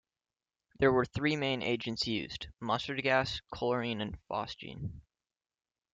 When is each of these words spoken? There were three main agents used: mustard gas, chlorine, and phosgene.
There 0.79 0.91
were 0.91 1.05
three 1.05 1.35
main 1.35 1.61
agents 1.61 2.07
used: 2.07 2.47
mustard 2.59 3.03
gas, 3.03 3.39
chlorine, 3.51 4.01
and 4.01 4.17
phosgene. 4.27 5.01